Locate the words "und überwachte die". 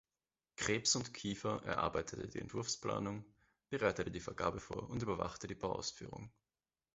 4.89-5.53